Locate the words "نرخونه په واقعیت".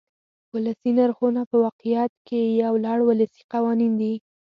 0.99-2.13